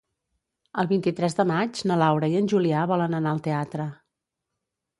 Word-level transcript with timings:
El 0.83 0.87
vint-i-tres 0.91 1.37
de 1.41 1.45
maig 1.51 1.83
na 1.91 1.99
Laura 2.03 2.31
i 2.33 2.39
en 2.41 2.49
Julià 2.55 2.87
volen 2.93 3.17
anar 3.21 3.35
al 3.35 3.45
teatre. 3.51 3.87